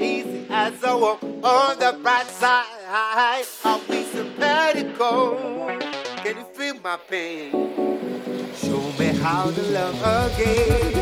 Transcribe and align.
easy 0.00 0.46
as 0.50 0.84
I 0.84 0.94
walk 0.94 1.22
on 1.22 1.78
the 1.78 1.98
bright 2.02 2.26
side 2.26 2.66
I'll 3.64 3.80
be 3.88 4.04
sabbatical. 4.04 5.36
Can 6.22 6.36
you 6.36 6.44
feel 6.54 6.74
my 6.82 6.96
pain? 7.08 7.50
Show 8.54 8.80
me 8.98 9.06
how 9.18 9.50
to 9.50 9.62
love 9.62 10.32
again. 10.32 10.93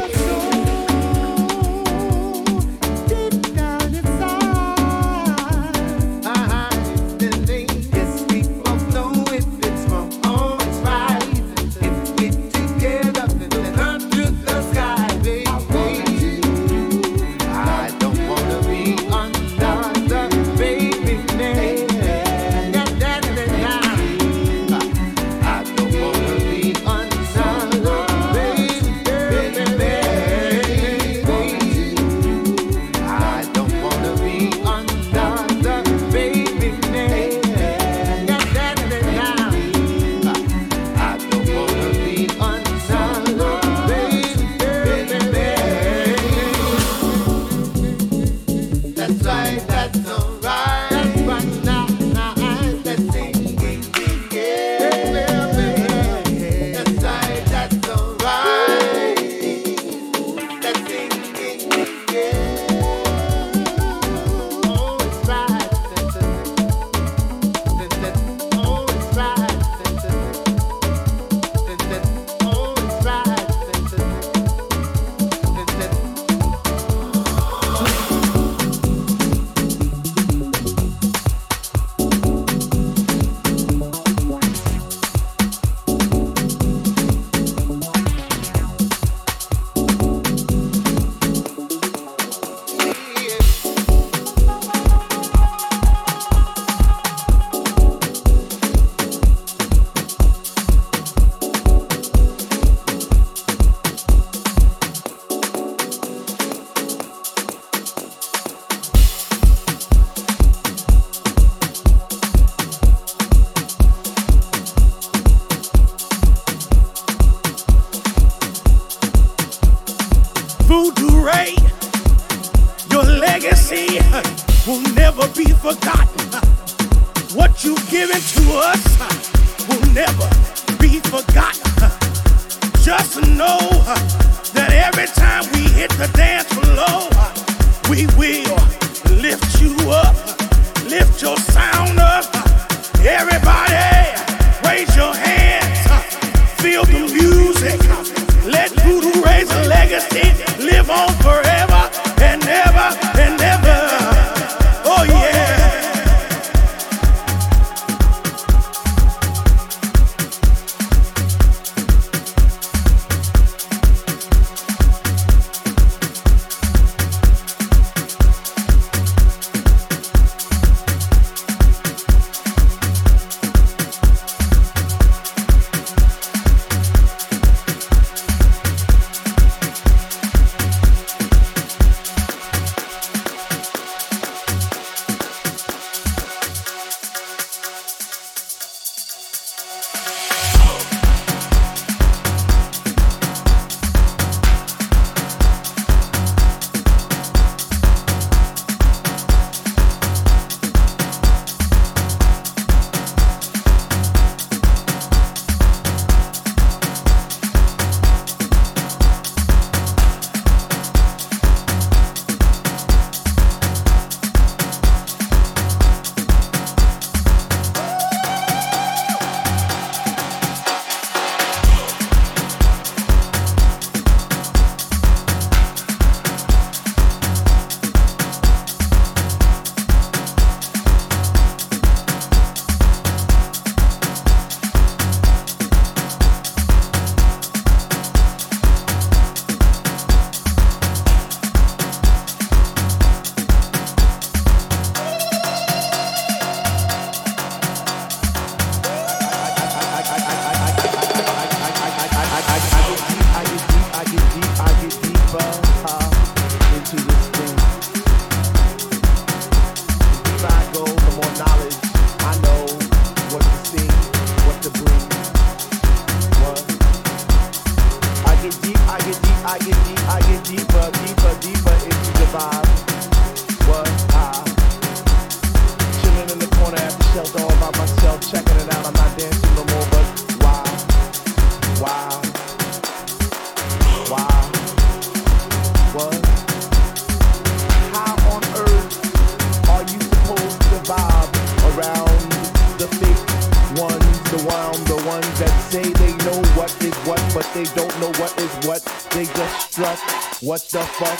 They 297.55 297.65
don't 297.65 298.01
know 298.01 298.11
what 298.19 298.41
is 298.41 298.67
what. 298.67 298.83
They 299.11 299.27
just 299.27 299.73
struck. 299.73 299.99
What 300.41 300.63
the 300.71 300.81
fuck? 300.81 301.19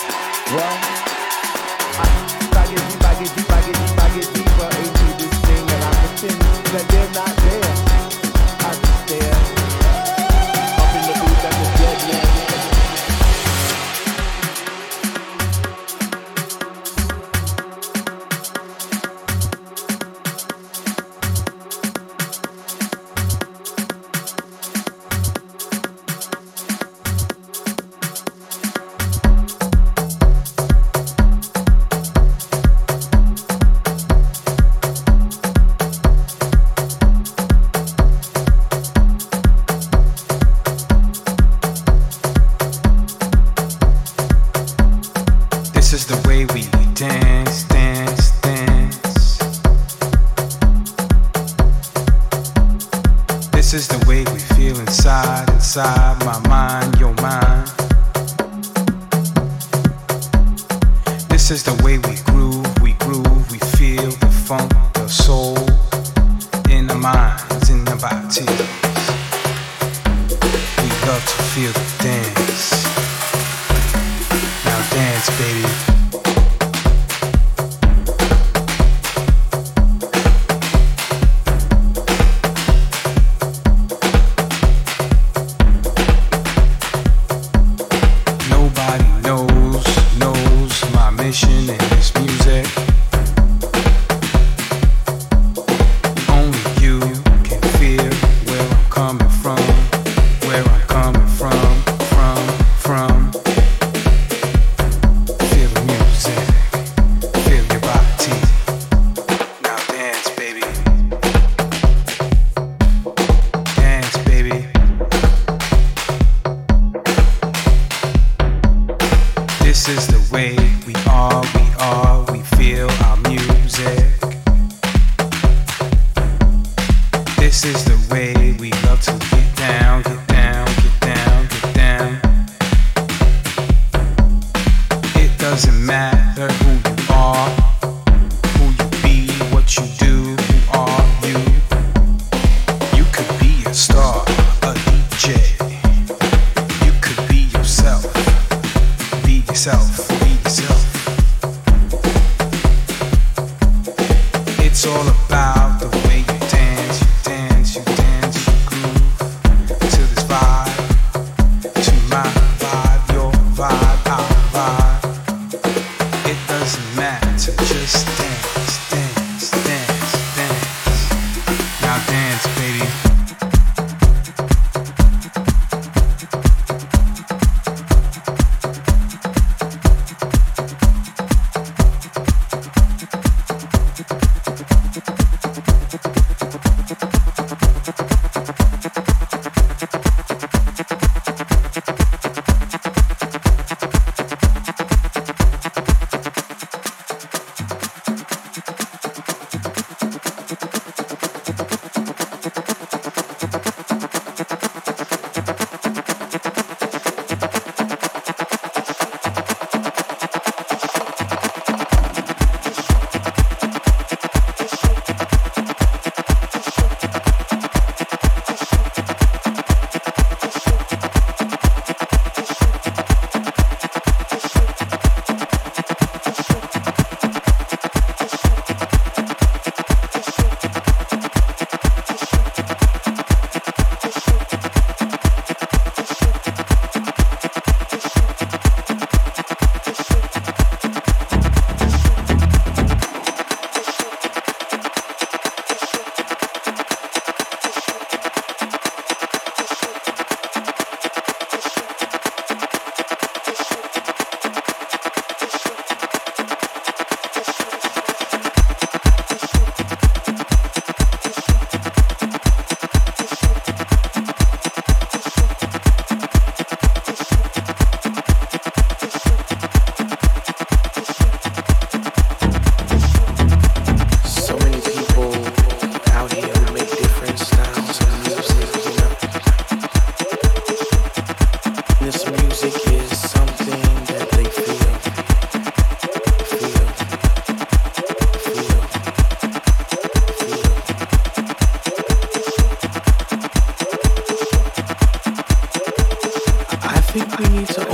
Well, 0.55 0.79
I, 1.99 2.97
I 2.97 3.02